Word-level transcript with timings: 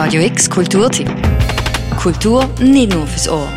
Radio 0.00 0.22
X 0.22 0.48
Kulturtipp. 0.48 1.10
Kultur 1.96 2.48
nicht 2.60 2.94
nur 2.94 3.04
fürs 3.04 3.28
Ohr. 3.28 3.48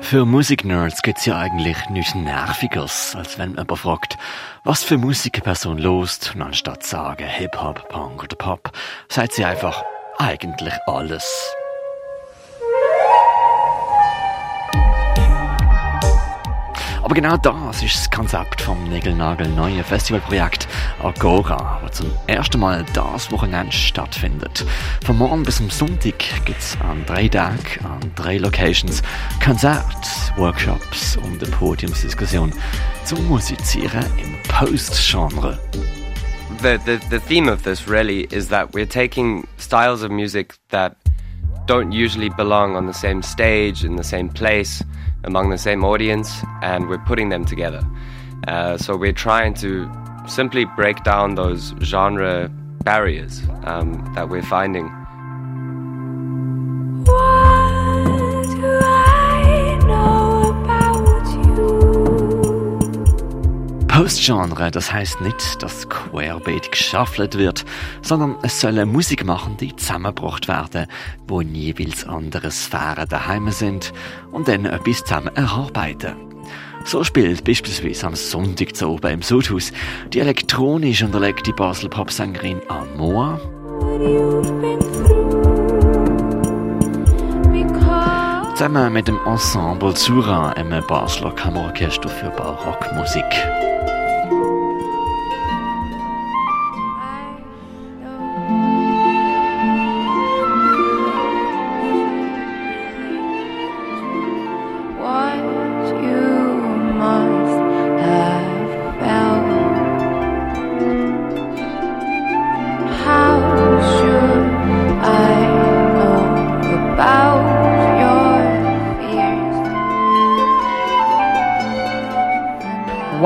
Für 0.00 0.24
Musiknerds 0.24 1.02
gibt's 1.02 1.26
ja 1.26 1.38
eigentlich 1.38 1.76
nichts 1.90 2.14
Nerviges, 2.14 3.14
als 3.14 3.38
wenn 3.38 3.50
jemand 3.50 3.78
fragt, 3.78 4.16
was 4.64 4.82
für 4.82 4.96
Musik 4.96 5.34
eine 5.34 5.44
Person 5.44 5.76
lost, 5.76 6.34
und 6.34 6.40
anstatt 6.40 6.82
zu 6.82 6.92
sagen 6.92 7.28
Hip-Hop, 7.28 7.90
Punk 7.90 8.22
oder 8.22 8.36
Pop, 8.36 8.72
sagt 9.10 9.34
sie 9.34 9.44
einfach 9.44 9.84
eigentlich 10.16 10.72
alles. 10.86 11.52
Genau 17.20 17.36
das 17.36 17.82
ist 17.82 17.96
das 17.96 18.10
Konzept 18.12 18.60
vom 18.60 18.84
Nägelnagel 18.84 19.48
neuen 19.48 19.82
Festivalprojekt 19.82 20.68
Agora, 21.02 21.80
das 21.84 21.96
zum 21.96 22.12
ersten 22.28 22.60
Mal 22.60 22.86
das 22.94 23.32
Wochenende 23.32 23.72
stattfindet. 23.72 24.64
Von 25.04 25.18
morgen 25.18 25.42
bis 25.42 25.56
zum 25.56 25.68
Sonntag 25.68 26.16
gibt 26.44 26.60
es 26.60 26.78
an 26.80 27.04
drei 27.06 27.26
Tagen, 27.26 27.58
an 27.84 28.12
drei 28.14 28.38
Locations 28.38 29.02
Konzerte, 29.44 30.08
Workshops 30.36 31.16
und 31.16 31.42
eine 31.42 31.50
Podiumsdiskussion 31.50 32.52
zum 33.02 33.26
Musizieren 33.26 34.06
im 34.18 34.40
Post-Genre. 34.44 35.58
The, 36.62 36.78
the, 36.86 37.00
the 37.10 37.18
theme 37.18 37.52
of 37.52 37.64
this 37.64 37.88
really 37.88 38.28
is 38.30 38.46
that 38.50 38.72
we're 38.72 38.88
taking 38.88 39.44
styles 39.56 40.04
of 40.04 40.12
music 40.12 40.54
that 40.68 40.94
don't 41.66 41.90
usually 41.90 42.30
belong 42.30 42.76
on 42.76 42.86
the 42.86 42.96
same 42.96 43.24
stage, 43.24 43.84
in 43.84 43.96
the 43.96 44.04
same 44.04 44.28
place, 44.28 44.84
among 45.24 45.50
the 45.50 45.58
same 45.58 45.84
audience, 45.84 46.42
and 46.62 46.88
we're 46.88 46.98
putting 46.98 47.28
them 47.28 47.44
together. 47.44 47.82
Uh, 48.46 48.76
so 48.76 48.96
we're 48.96 49.12
trying 49.12 49.54
to 49.54 49.90
simply 50.26 50.64
break 50.64 51.02
down 51.04 51.34
those 51.34 51.74
genre 51.82 52.48
barriers 52.84 53.42
um, 53.64 54.10
that 54.14 54.28
we're 54.28 54.42
finding. 54.42 54.90
Postgenre, 64.08 64.70
das 64.70 64.90
heißt 64.90 65.20
nicht, 65.20 65.62
dass 65.62 65.86
querbeet 65.90 66.72
geschaffelt 66.72 67.36
wird, 67.36 67.66
sondern 68.00 68.36
es 68.40 68.58
sollen 68.58 68.90
Musik 68.90 69.22
machen, 69.26 69.58
die 69.58 69.76
zusammengebracht 69.76 70.48
werden, 70.48 70.86
wo 71.26 71.42
in 71.42 71.54
jeweils 71.54 72.06
andere 72.08 72.50
Sphären 72.50 73.06
daheim 73.06 73.50
sind 73.50 73.92
und 74.32 74.48
dann 74.48 74.64
etwas 74.64 75.04
zusammen 75.04 75.36
erarbeiten. 75.36 76.16
So 76.86 77.04
spielt 77.04 77.44
beispielsweise 77.44 78.06
am 78.06 78.14
Sonntag 78.14 78.74
zu 78.74 78.88
oben 78.88 79.12
im 79.12 79.20
Sudhaus 79.20 79.72
die 80.10 80.20
elektronisch 80.20 81.02
unterlegte 81.02 81.52
Basel 81.52 81.90
Popsängerin 81.90 82.62
Amoa. 82.68 83.38
Zusammen 88.54 88.90
mit 88.90 89.06
dem 89.06 89.18
Ensemble 89.26 89.92
Zura, 89.92 90.52
einem 90.52 90.82
Basler 90.86 91.32
Kammerorchester 91.32 92.08
für 92.08 92.30
Barockmusik. 92.30 93.77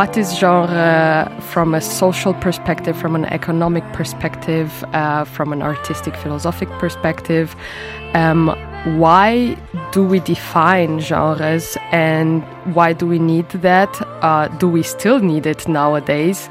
What 0.00 0.16
is 0.16 0.34
genre 0.38 1.30
from 1.42 1.74
a 1.74 1.80
social 1.82 2.32
perspective, 2.32 2.96
from 2.96 3.14
an 3.14 3.26
economic 3.26 3.84
perspective, 3.92 4.82
uh, 4.94 5.24
from 5.24 5.52
an 5.52 5.60
artistic 5.60 6.16
philosophic 6.16 6.70
perspective. 6.84 7.54
Um, 8.14 8.48
why 8.98 9.58
do 9.92 10.02
we 10.02 10.20
define 10.20 11.00
genres 11.00 11.76
and 11.92 12.42
why 12.74 12.94
do 12.94 13.06
we 13.06 13.18
need 13.18 13.50
that? 13.50 13.92
Uh, 14.22 14.48
do 14.56 14.66
we 14.68 14.82
still 14.82 15.20
need 15.20 15.44
it 15.44 15.68
nowadays? 15.68 16.48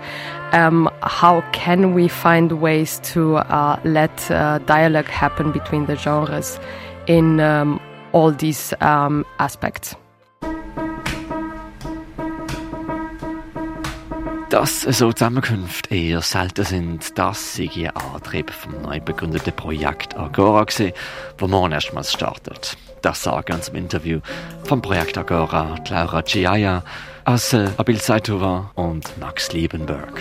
Um, 0.51 0.87
how 1.01 1.41
can 1.51 1.95
we 1.95 2.07
find 2.07 2.61
ways 2.61 2.99
to 3.13 3.37
uh, 3.37 3.79
let 3.83 4.29
uh, 4.29 4.59
dialogue 4.59 5.07
happen 5.07 5.51
between 5.51 5.87
the 5.87 5.95
genres 5.95 6.59
in 7.07 7.39
um, 7.39 7.81
all 8.11 8.31
these 8.31 8.75
um, 8.79 9.25
aspects? 9.39 9.95
Dass 14.49 14.81
so 14.81 15.13
Zusammenkünfte 15.13 15.93
eher 15.93 16.21
selten 16.21 16.65
sind, 16.65 17.19
das 17.19 17.55
sei 17.55 17.69
ein 17.75 17.95
Antrieb 17.95 18.49
vom 18.49 18.81
neu 18.81 18.99
begründeten 18.99 19.53
Projekt 19.53 20.17
Agora 20.17 20.63
gewesen, 20.63 20.91
wo 21.37 21.47
morgen 21.47 21.71
erstmals 21.71 22.11
startet. 22.11 22.75
Das 23.03 23.21
sagen 23.21 23.53
uns 23.53 23.69
im 23.69 23.75
Interview 23.75 24.21
vom 24.63 24.81
Projekt 24.81 25.19
Agora 25.19 25.75
Laura 25.87 26.21
Giaia, 26.21 26.83
Asse 27.25 27.71
Abil 27.77 28.01
Saitova 28.01 28.71
und 28.73 29.19
Max 29.19 29.53
Liebenberg. 29.53 30.19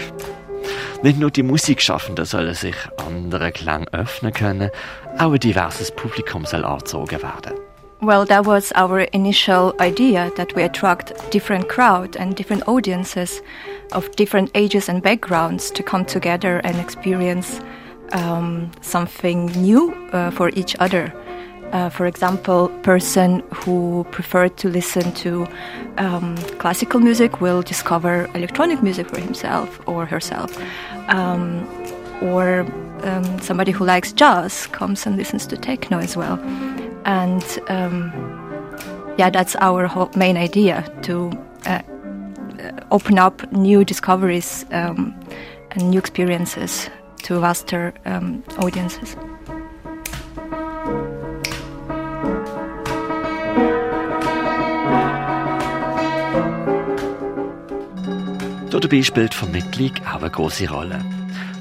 Nicht 1.03 1.19
nur 1.19 1.31
die 1.31 1.43
Musikschaffenden 1.43 2.27
sollen 2.27 2.55
sich 2.55 2.77
anderen 2.99 3.55
Klang 3.55 3.89
öffnen 3.89 4.35
können, 4.35 4.71
auch 5.19 5.33
ein 5.33 5.41
diverses 5.41 5.91
Publikum 5.91 6.45
soll 6.45 6.67
angezogen 6.67 7.23
werden. 7.23 7.68
Well, 8.01 8.25
that 8.27 8.47
was 8.47 8.73
our 8.77 9.01
initial 9.01 9.75
idea 9.81 10.31
that 10.37 10.55
we 10.55 10.63
attract 10.63 11.13
different 11.33 11.69
crowd 11.69 12.17
and 12.17 12.37
different 12.37 12.69
audiences 12.69 13.43
of 13.91 14.15
different 14.15 14.53
ages 14.55 14.89
and 14.89 15.03
backgrounds 15.03 15.69
to 15.73 15.83
come 15.83 16.05
together 16.05 16.59
and 16.59 16.77
experience 16.77 17.61
um, 18.13 18.71
something 18.83 19.47
new 19.47 19.93
uh, 20.13 20.31
for 20.31 20.51
each 20.51 20.77
other. 20.79 21.13
Uh, 21.73 21.91
for 21.91 22.07
example, 22.07 22.69
person 22.85 23.43
who 23.53 24.07
preferred 24.13 24.57
to 24.59 24.69
listen 24.69 25.11
to 25.15 25.49
um, 25.97 26.37
classical 26.61 27.01
music 27.01 27.41
will 27.41 27.63
discover 27.63 28.31
electronic 28.37 28.81
music 28.81 29.09
for 29.09 29.19
himself 29.19 29.81
or 29.89 30.07
herself. 30.07 30.57
Um, 31.09 31.67
or 32.23 32.61
um, 33.03 33.41
somebody 33.41 33.73
who 33.73 33.85
likes 33.85 34.13
jazz 34.13 34.69
comes 34.69 35.05
and 35.05 35.17
listens 35.17 35.49
to 35.49 35.57
techno 35.57 35.99
as 35.99 36.17
well 36.17 36.39
and 37.05 37.43
um, 37.69 38.13
yeah, 39.19 39.31
that's 39.31 39.57
our 39.57 40.09
main 40.17 40.37
idea 40.37 40.85
to 41.03 41.31
uh, 41.67 41.83
open 42.91 43.19
up 43.19 43.51
new 43.53 43.85
discoveries 43.85 44.65
um, 44.73 45.15
and 45.73 45.91
new 45.91 45.99
experiences 45.99 46.91
to 47.25 47.41
vaster 47.41 47.93
um, 48.07 48.43
audiences. 48.59 49.17
Dabei 58.81 59.03
spielt 59.03 59.35
Vermittlung 59.35 59.91
auch 60.07 60.23
eine 60.23 60.31
große 60.31 60.71
Rolle. 60.71 61.18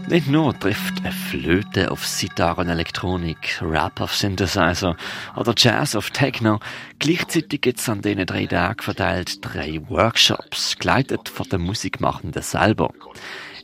Nicht 0.09 0.29
nur 0.29 0.57
trifft 0.57 0.99
eine 1.03 1.11
Flöte 1.11 1.91
auf 1.91 2.07
Sitar 2.07 2.57
und 2.59 2.69
Elektronik, 2.69 3.59
Rap 3.61 3.99
auf 3.99 4.15
Synthesizer 4.15 4.95
oder 5.35 5.53
Jazz 5.57 5.97
auf 5.97 6.11
Techno. 6.11 6.61
Gleichzeitig 6.97 7.59
gibt 7.59 7.79
es 7.79 7.89
an 7.89 8.01
diesen 8.01 8.25
drei 8.25 8.45
Tagen 8.45 8.81
verteilt 8.81 9.39
drei 9.41 9.81
Workshops, 9.89 10.77
geleitet 10.77 11.27
von 11.27 11.49
den 11.49 11.59
Musikmachenden 11.59 12.41
selber. 12.41 12.93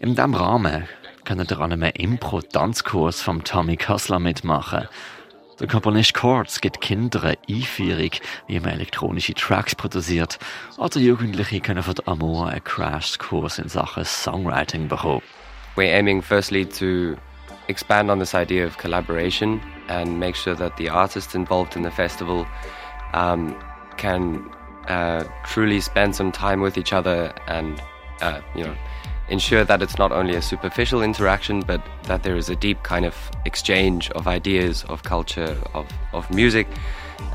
In 0.01 0.15
diesem 0.15 0.33
Rahmen 0.33 0.85
können 1.23 1.47
ihr 1.49 1.59
an 1.61 1.71
einem 1.71 1.91
Impro-Tanzkurs 1.95 3.21
vom 3.21 3.45
Tommy 3.45 3.77
Kassler 3.77 4.19
mitmachen. 4.19 4.89
Der 5.61 5.67
Komponist 5.69 6.13
Chords 6.13 6.59
gibt 6.59 6.81
Kindern 6.81 7.37
Einführung, 7.49 8.11
wie 8.47 8.59
man 8.59 8.71
elektronische 8.71 9.33
Tracks 9.33 9.75
produziert, 9.75 10.39
oder 10.77 10.99
Jugendliche 10.99 11.61
können 11.61 11.83
von 11.83 11.95
Amor 12.05 12.49
einen 12.49 12.65
Crashkurs 12.65 13.59
in 13.59 13.69
Sachen 13.69 14.03
Songwriting 14.03 14.89
bekommen. 14.89 15.21
We're 15.75 15.95
aiming 15.95 16.21
firstly 16.21 16.65
to 16.65 17.17
expand 17.67 18.11
on 18.11 18.19
this 18.19 18.35
idea 18.35 18.65
of 18.65 18.77
collaboration 18.77 19.61
and 19.87 20.19
make 20.19 20.35
sure 20.35 20.55
that 20.55 20.77
the 20.77 20.89
artists 20.89 21.33
involved 21.33 21.75
in 21.75 21.81
the 21.81 21.91
festival 21.91 22.45
um, 23.13 23.59
can 23.97 24.49
uh, 24.87 25.23
truly 25.45 25.81
spend 25.81 26.15
some 26.15 26.31
time 26.31 26.61
with 26.61 26.77
each 26.77 26.93
other 26.93 27.33
and 27.47 27.81
uh, 28.21 28.41
you 28.55 28.63
know 28.63 28.75
ensure 29.29 29.63
that 29.63 29.81
it's 29.81 29.97
not 29.97 30.11
only 30.11 30.35
a 30.35 30.41
superficial 30.41 31.01
interaction 31.01 31.61
but 31.61 31.81
that 32.03 32.23
there 32.23 32.35
is 32.35 32.49
a 32.49 32.55
deep 32.55 32.83
kind 32.83 33.05
of 33.05 33.15
exchange 33.45 34.11
of 34.11 34.27
ideas 34.27 34.83
of 34.89 35.03
culture 35.03 35.57
of, 35.73 35.87
of 36.11 36.29
music 36.29 36.67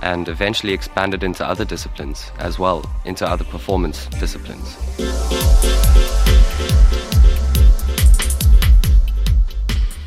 and 0.03 0.29
eventually 0.29 0.75
expand 0.75 1.15
it 1.15 1.23
into 1.23 1.45
other 1.45 1.65
disciplines 1.65 2.31
as 2.39 2.59
well 2.59 2.85
into 3.07 3.27
other 3.27 3.45
performance 3.45 4.07
disciplines 4.21 4.77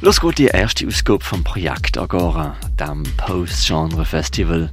Los 0.03 0.19
geht 0.19 0.39
die 0.39 0.47
erste 0.47 0.87
Ausgabe 0.87 1.23
vom 1.23 1.43
Projekt 1.43 1.95
Agora, 1.95 2.55
dem 2.79 3.03
Post-Genre-Festival. 3.17 4.71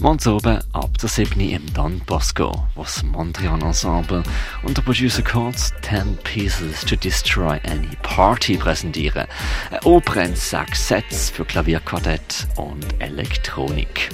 Morgens 0.00 0.28
oben 0.28 0.60
ab 0.72 0.96
der 0.98 1.08
7. 1.08 1.40
im 1.40 1.74
Don 1.74 1.98
Bosco, 2.06 2.64
was 2.76 3.02
Mondrian 3.02 3.60
Ensemble 3.60 4.22
und 4.62 4.76
der 4.76 4.82
Producer 4.82 5.22
Chords 5.22 5.72
10 5.82 6.16
Pieces 6.18 6.84
to 6.84 6.94
Destroy 6.94 7.58
Any 7.64 7.88
Party 8.04 8.56
präsentieren. 8.56 9.26
Ein 9.72 9.80
Oper 9.82 10.22
in 10.22 10.36
sechs 10.36 10.86
Sets 10.86 11.28
für 11.28 11.44
Klavierquartett 11.44 12.46
und 12.54 12.86
Elektronik. 13.00 14.10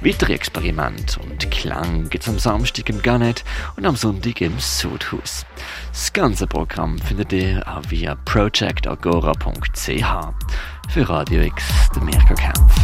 Weitere 0.00 0.34
Experimente 0.34 1.20
und 1.20 1.50
Klang 1.50 2.08
gibt's 2.10 2.28
am 2.28 2.38
Samstag 2.38 2.88
im 2.88 3.00
Garnet 3.02 3.44
und 3.76 3.86
am 3.86 3.96
Sonntag 3.96 4.40
im 4.40 4.58
Sudhaus. 4.58 5.46
Das 5.90 6.12
ganze 6.12 6.46
Programm 6.46 6.98
findet 6.98 7.32
ihr 7.32 7.66
auch 7.66 7.82
via 7.88 8.14
projectagora.ch. 8.24 9.88
Für 10.90 11.08
Radio 11.08 11.40
X, 11.42 11.64
der 11.94 12.02
Mirko 12.02 12.34
Kempf. 12.34 12.83